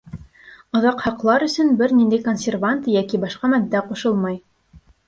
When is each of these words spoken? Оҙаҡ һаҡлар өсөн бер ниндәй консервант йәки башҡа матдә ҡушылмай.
Оҙаҡ 0.79 1.03
һаҡлар 1.07 1.45
өсөн 1.49 1.69
бер 1.83 1.95
ниндәй 1.99 2.25
консервант 2.31 2.91
йәки 2.99 3.25
башҡа 3.29 3.55
матдә 3.57 3.89
ҡушылмай. 3.93 4.43